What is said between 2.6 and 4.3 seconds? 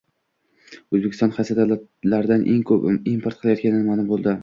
ko‘p import qilayotgani ma'lum